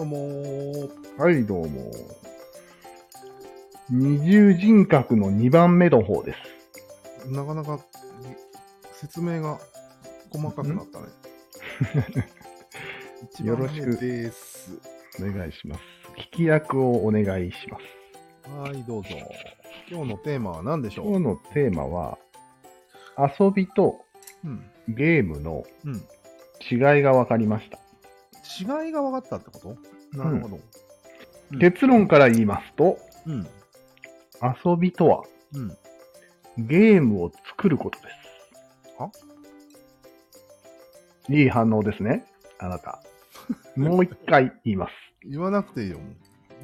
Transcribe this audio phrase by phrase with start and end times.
[0.00, 0.88] どうもー。
[1.18, 1.92] はい、どうも。
[3.90, 6.34] 二重人格の2番目の方で
[7.22, 7.30] す。
[7.30, 7.78] なかなか
[8.94, 9.58] 説明が
[10.30, 11.06] 細かくなったね。
[13.44, 14.78] よろしく目です。
[15.20, 15.82] お願いします。
[16.16, 18.48] 聞き役をお願いします。
[18.58, 19.10] はい、どうぞ。
[19.90, 21.08] 今日のテーマは何でしょう？
[21.08, 22.18] 今日のテーマは、
[23.18, 24.06] 遊びと
[24.46, 24.64] うん。
[24.88, 25.96] ゲームのうん。
[26.70, 27.78] 違いが分かりました。
[28.58, 29.76] 違いが分かったってこと？
[30.18, 30.56] なるほど。
[30.56, 30.62] うん
[31.58, 33.44] 結論から言いますと、うん。
[34.40, 35.76] 遊びとはうん。
[36.58, 39.00] ゲームを作ることです。
[39.00, 39.10] は？
[41.28, 42.24] いい反応ですね、
[42.60, 43.02] あなた。
[43.76, 44.92] もう一回言います。
[45.24, 45.98] 言わなくていいよ。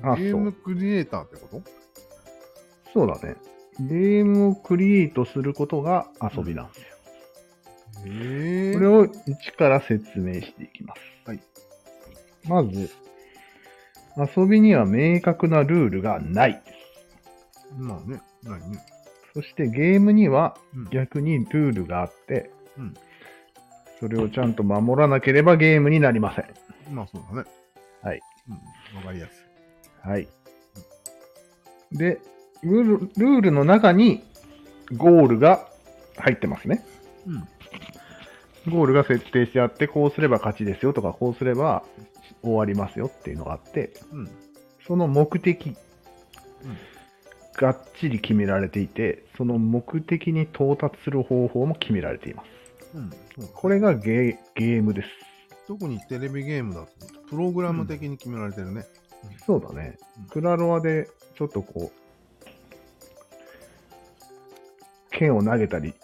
[0.03, 1.63] あゲームクリエイターってこと？
[2.95, 3.35] そうだね。
[3.81, 6.87] ゲームをクリエイトすることが遊びなんですよ。
[8.07, 11.01] へえこれを一から説明していきます。
[11.27, 11.43] はい。
[12.49, 12.91] まず、
[14.17, 17.75] 遊びには明確なルールがないです。
[17.79, 18.21] まあね。
[18.43, 18.79] ないね。
[19.35, 20.91] そしてゲームにはうん。
[20.91, 22.95] 逆にルールがあって、うん
[23.99, 26.95] それをちゃんと守らなければゲームになりません。
[26.95, 27.49] まあそうだね。
[28.03, 28.21] はい。
[28.49, 28.97] うん。
[28.99, 29.33] わかりやす
[30.07, 30.09] い。
[30.09, 30.29] はい。
[31.93, 32.21] で、
[32.63, 34.23] ルールルールの中に
[34.97, 35.67] ゴールが
[36.19, 36.85] 入ってますね。
[37.27, 37.49] うん。
[38.71, 41.83] ゴールが設定してあって、こうすれば勝ちですよとか、こうすれば
[42.43, 44.31] 終わりますよっていうのがあって、うん。
[44.87, 45.77] その目的うん
[47.57, 52.49] がっちり決められていて、その目的に到達する方法も決められています。
[52.95, 53.11] うん。
[53.55, 55.09] これがゲーゲームです。
[55.67, 56.89] 特にテレビゲームだと、
[57.31, 58.85] プログラム的に決められてるね。
[59.47, 60.25] そうだねうん。
[60.27, 62.41] クラロワでちょっとこう、
[65.11, 65.95] 剣を投げたり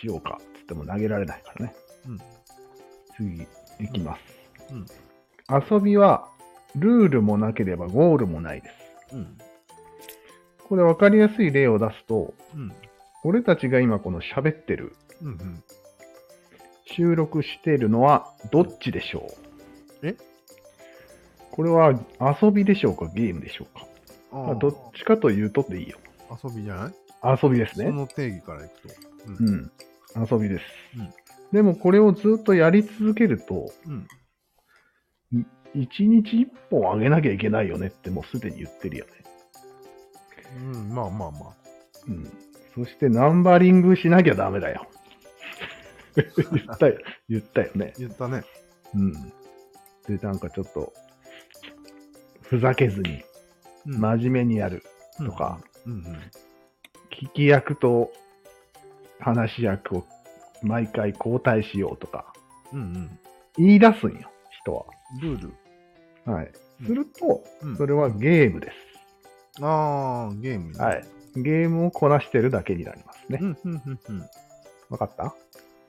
[0.00, 1.74] しようかって言っても投げられないからね。
[2.08, 2.18] うん。
[3.14, 3.42] 次、
[3.84, 4.20] いきます。
[4.72, 4.86] うん
[5.50, 6.28] 遊びは、
[6.76, 8.68] ルールもなければゴールもないで
[9.10, 9.14] す。
[9.14, 9.38] うん。
[10.68, 12.72] これ分かりやすい例を出すと、うん。
[13.22, 15.28] 俺たちが今この喋ってる、うん。
[15.28, 15.64] うん。
[16.86, 19.26] 収録しているのはどっちでしょ
[20.02, 20.06] う？
[20.06, 20.16] え？
[21.50, 21.98] これは
[22.42, 23.86] 遊びでしょうかゲームでしょうか？
[24.32, 25.98] あまあどっちかというとでいいよ。
[26.42, 27.38] 遊びじゃない？
[27.42, 27.86] 遊びですね。
[27.86, 28.94] その定義からいくと。
[29.26, 29.36] う。
[29.38, 29.72] うんん。
[30.30, 30.64] 遊びです。
[30.98, 31.14] うん
[31.52, 34.08] でもこれをずっとやり続けると、うん。
[35.74, 39.12] 一日一本あげなきゃいけないよねってもうすでに言ってるよね。
[40.56, 40.88] うん。
[40.94, 41.52] まあまあまあ。
[42.08, 42.32] うん。
[42.74, 44.86] そしてナンバリングしなきゃダメだよ。
[46.16, 46.24] 言
[46.72, 46.98] ったよ。
[47.28, 47.92] 言ったよね。
[47.98, 48.42] 言ったね。
[48.94, 49.12] うん。
[50.06, 50.92] で、なんかちょっと、
[52.42, 53.22] ふざけずに、
[53.86, 54.82] うん真面目にやる
[55.18, 56.02] とか、うんうん。
[57.12, 58.10] 聞き役と
[59.20, 60.06] 話し役を
[60.62, 62.32] 毎回交代しようとか、
[62.72, 63.18] うんうん。
[63.58, 64.30] 言い出すんよ、
[64.62, 64.86] 人は。
[65.20, 65.52] ルー
[66.26, 66.32] ル。
[66.32, 66.46] はい。
[66.80, 69.62] うんすると、うんそれはゲームです。
[69.64, 71.04] ああ、ゲームねはい。
[71.36, 73.44] ゲームをこなしてるだけになりますねう。
[73.44, 74.20] んうんうんうん。
[74.90, 75.34] わかった？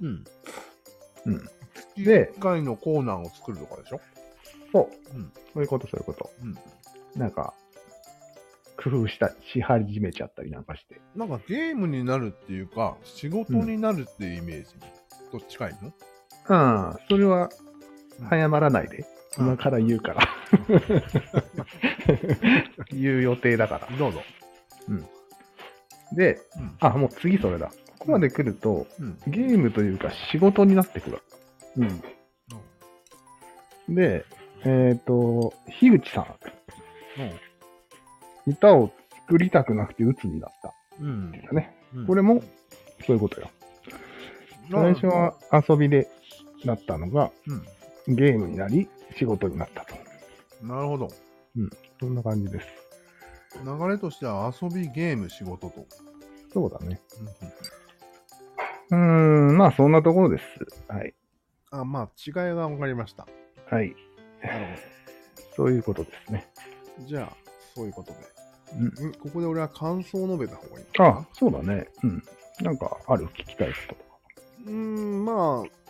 [0.01, 0.23] うん。
[1.25, 1.37] うん。
[1.97, 4.01] で、で1回のコーナーを作るとかでしょ？
[4.71, 5.17] そう。
[5.17, 6.29] うんそういうこと、そういうこと。
[6.43, 6.57] うん。
[7.19, 7.53] なんか、
[8.77, 10.99] 工夫した、し始めちゃったりなんかして。
[11.15, 14.75] なんかゲームになるっていうか、仕事になるっていうイメージ
[15.31, 15.93] と近いの？
[16.49, 16.97] うん。
[17.09, 17.49] それはうん、
[18.29, 18.97] 早まらないで。
[18.97, 19.05] うん
[19.37, 20.21] 今から言うから。
[22.89, 23.97] 言う予定だから。
[23.97, 24.21] どうぞ。
[26.13, 26.77] で、うん。
[26.79, 27.67] あ、もう次それだ。
[27.99, 29.17] ここまで来ると、うん。
[29.27, 31.19] ゲームというか仕事になってくる。
[31.77, 31.85] う
[33.91, 33.95] ん。
[33.95, 34.25] で、
[34.63, 36.35] えっ、と、樋口さん、
[38.47, 38.91] 歌を
[39.27, 40.73] 作りたくなくて鬱になった。
[40.99, 41.31] うん。
[41.31, 41.75] だね。
[41.93, 42.07] うん。
[42.07, 42.41] これも、
[43.05, 43.49] そういうことよ。
[44.71, 46.07] 最初は遊びで
[46.63, 47.74] なったのが、うん。
[48.07, 49.95] ゲームになり、仕事になったと。
[50.65, 51.09] なるほど。
[51.99, 52.67] そんな感じです。
[53.63, 55.85] 流れとしては遊び、ゲーム、仕事と。
[56.53, 57.01] そうだね。
[58.91, 60.43] ううーん、まあそんなところです。
[60.87, 61.07] はい。
[61.07, 61.13] ん、
[61.71, 63.27] あ、まあ、違いが分かりました。
[63.69, 63.95] はい。
[64.43, 64.65] なる
[65.55, 66.47] そういうことですね。
[66.97, 67.07] ほど。
[67.07, 67.35] じゃあ、
[67.73, 68.17] そういうことで。
[68.77, 69.09] うん。
[69.09, 71.87] んここで俺は感想を述べた方がいいのかなあ、そうだね。
[72.03, 72.23] うん。
[72.61, 73.25] なんかある？
[73.27, 73.95] 聞きたいこと。
[74.65, 75.84] うーん、まあ、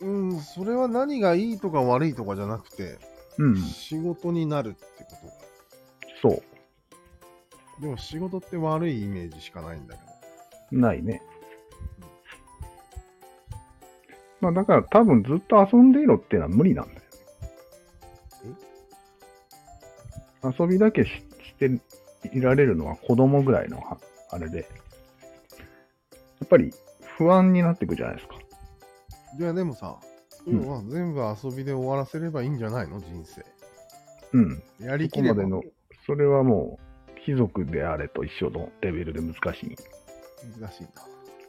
[0.00, 2.98] うん、それは何がいいとか悪いとかじゃなくて、
[3.38, 3.56] うん。
[3.56, 5.10] 仕事になるってこ
[6.22, 6.32] そう。
[6.32, 6.42] と。
[7.82, 10.00] でも仕事って悪いイメージしかないんだけ
[10.74, 10.80] ど。
[10.80, 11.22] ないね。
[14.40, 17.00] まあだから多分ずっと遊んでいろっていうのは無理なんだよ。
[20.42, 21.70] 遊びだけしして
[22.32, 23.98] いられるのは子供ぐらいのは
[24.30, 24.64] あれで、や
[26.46, 26.72] っぱり
[27.18, 28.39] 不安になってくじゃないですか。
[29.38, 29.98] いや、でもさ、
[30.46, 32.98] うん要は全部遊びで終わらせればいいんじゃないの？
[32.98, 33.44] 人生。
[34.32, 34.62] うん。
[34.80, 35.62] やりきここまでの、
[36.06, 36.78] それはも
[37.14, 39.76] う、貴族であれと一緒のレベルで難しい。
[40.58, 40.88] 難しいな。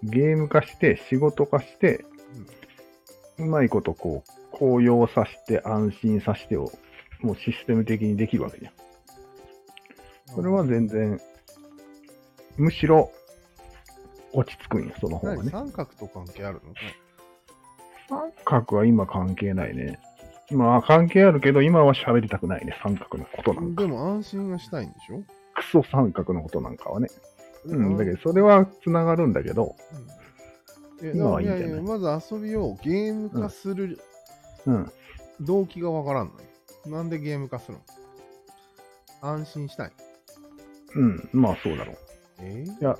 [0.03, 2.03] ゲーム化して、仕事化して、
[3.37, 6.69] うまいことこう、高揚させて、安心させてを、
[7.21, 8.73] もうシステム的にできるわけじゃん。
[10.35, 11.19] それは全然、
[12.57, 13.09] むしろ、
[14.33, 15.45] 落ち着くんよ、その方が何？
[15.45, 15.51] ね。
[15.51, 16.73] 三角と関係あるの？
[18.11, 19.97] 三角は今関係ないね。
[20.51, 23.83] まあ関係あるけど、今は喋りたくないね、三角のことなんか。
[23.83, 25.23] でも安心がしたいんでしょ？
[25.55, 27.07] クソ三角のことなんかはね。
[27.65, 29.75] うん、だけど、ど、それは繋がるんだけど、
[31.01, 31.69] うん、い今はいいんじゃない？
[31.69, 33.99] やいやまず遊びをゲーム化する
[34.65, 34.91] うん。
[35.39, 36.97] 動機がわからんのよ。
[36.97, 37.77] なんでゲーム化する
[39.21, 39.29] の？
[39.29, 39.91] 安心したい。
[40.95, 41.95] うん、まあそうだろう。
[42.41, 42.97] えいや、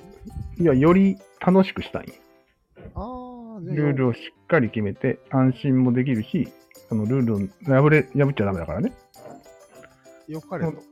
[0.58, 2.06] いや、より楽しくしたい
[3.62, 6.48] ルールをしっかり決めて、安心もできるし、
[6.88, 8.92] そのルールを破れ、破っちゃダメだからね。
[10.28, 10.82] よかれと。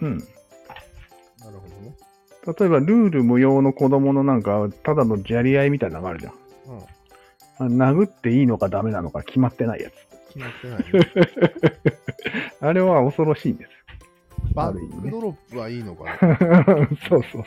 [0.00, 0.18] うん。
[0.18, 0.28] なる
[1.42, 1.96] ほどね。
[2.58, 6.32] 例えば、ルール無用の子供のなんか、ただの砂利合いみたいなのがあるじゃん。
[7.60, 7.80] うん。
[7.80, 9.94] あ殴っていいのかダメなのか決まってないやつ。
[10.34, 10.84] 決まってない、ね。
[12.60, 13.70] あれは恐ろしいんです。
[14.54, 16.16] バックドロップはいいのかな
[17.08, 17.44] そうそうそう。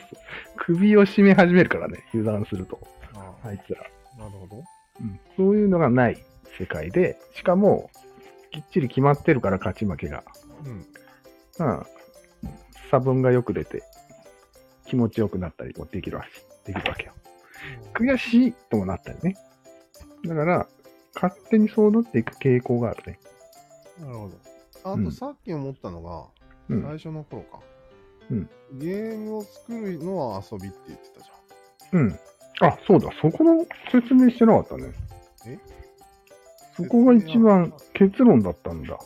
[0.56, 2.78] 首を絞め始めるからね、油断すると。
[3.14, 3.82] ああいつら。
[4.18, 4.64] あなるほど。
[5.00, 5.20] うん。
[5.36, 6.24] そういうのがない
[6.58, 7.90] 世界で、しかも、
[8.50, 10.24] きっちり決まってるから勝ち負けが。
[10.64, 11.66] うん。
[11.66, 11.86] うん。
[12.90, 13.82] 差分がよく出て、
[14.86, 16.24] 気持ちよくなったりもできるわ
[16.64, 17.12] けできるわけよ。
[17.94, 19.36] 悔しいともなったりね。
[20.26, 20.68] だから、
[21.14, 23.18] 勝手にそうなっていく傾向があるね。
[24.00, 24.36] なるほど。
[24.84, 26.26] あうんとさっき思ったのが、
[26.68, 26.82] うん。
[26.82, 27.60] 最初の頃か。
[28.30, 32.00] うんゲームを作るのは遊びって言ってたじゃん。
[32.00, 32.18] うん。
[32.66, 33.10] あ、そうだ。
[33.20, 34.92] そこの説明してなかったね。
[35.46, 35.58] え？
[36.76, 38.98] そこが一番結論だったんだ。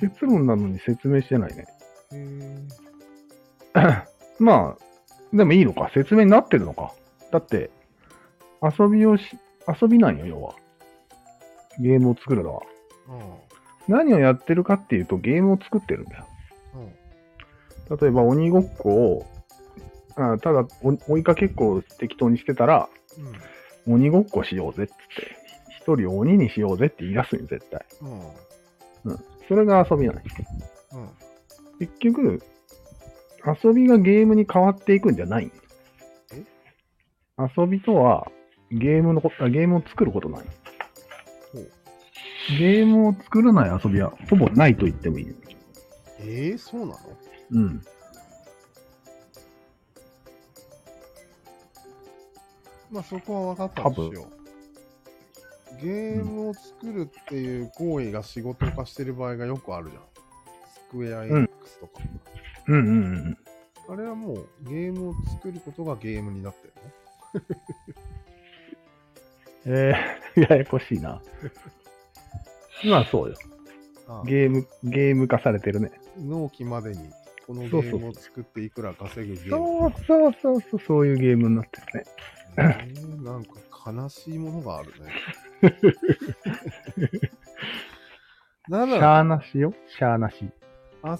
[0.00, 1.66] 結論なのに説明してないね。
[4.38, 5.90] まあ、でもいいのか。
[5.94, 6.92] 説明になってるのか。
[7.30, 7.70] だって、
[8.62, 9.38] 遊びをし、
[9.80, 10.54] 遊びなんよ、要は。
[11.78, 12.62] ゲームを作るのは。
[13.88, 16.26] 何をやってるかっていうと、ゲームを作ってるんだよ。
[18.00, 19.26] 例えば、鬼ごっこを、
[20.16, 22.88] あただお追いかけっこを適当にしてたら、
[23.86, 23.94] うん。
[23.94, 24.96] 鬼ごっこしようぜっつって、
[25.80, 27.84] 一人を鬼にしようぜって言い出すんよ、絶対。
[29.04, 29.18] うん。
[29.48, 30.22] それが遊びなんよ。
[30.92, 31.08] うん。
[31.80, 32.42] 結局、
[33.64, 35.50] 遊びがゲームに変わっていくんじゃない
[36.32, 36.44] え？
[37.56, 38.30] 遊びとは、
[38.70, 40.46] ゲームのこあゲームを作ることなんよ
[41.52, 41.70] ほう
[42.58, 45.34] ゲームを作らない遊びはほぼないと言ってもいいよ。
[46.20, 46.98] えー、そうなの？
[47.50, 47.82] うん。
[52.92, 54.28] まあそこは分かったとしよ
[55.80, 55.84] う。
[55.84, 60.02] ゲームを作るっていう行為が仕事化してる場合がよくあるじゃん。
[60.74, 62.00] スクエア X とか。
[62.68, 62.90] うんうんう
[63.30, 63.38] ん。
[63.88, 66.72] あれはもうゲームを作ることがゲームになってる
[69.64, 71.20] えー、ややこしいな。
[72.84, 73.36] まあそうよ。
[74.26, 75.90] ゲーム、ゲーム化されてるね。
[76.18, 76.98] 納期までに
[77.46, 79.92] このゲームを作っていくら稼ぐゲーム。
[80.06, 82.04] そうそうそうそう、そういうゲームになってるね。
[82.56, 83.52] えーなんか
[83.92, 85.12] 悲しいものがあるね。
[88.68, 89.74] なしゃらーなしよ。
[89.88, 90.50] しゃーなし。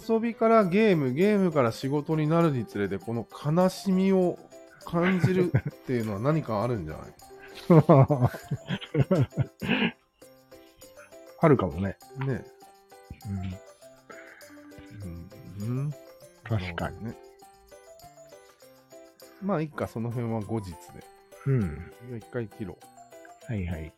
[0.09, 4.39] 遊びからゲーム、ゲームから仕事になるにつれて、この悲しみを
[4.85, 7.13] 感じるっていうのは何かあるんじゃない？
[11.41, 11.97] あるかもね。
[12.27, 12.45] ね
[15.63, 15.79] うん、うん。
[15.79, 15.93] うん。
[16.45, 17.05] 確かに。
[17.05, 17.15] ね。
[19.43, 20.77] まあ、いっか、その辺は後日で。
[21.47, 21.93] うん。
[22.17, 22.79] 一回切ろ
[23.49, 23.53] う。
[23.53, 23.93] はいはい。